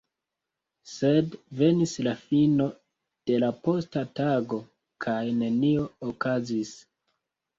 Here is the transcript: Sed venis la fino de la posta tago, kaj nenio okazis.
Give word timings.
Sed 0.91 1.35
venis 1.59 1.91
la 2.07 2.13
fino 2.21 2.65
de 3.31 3.37
la 3.43 3.51
posta 3.67 4.03
tago, 4.21 4.59
kaj 5.07 5.19
nenio 5.43 5.85
okazis. 6.13 6.73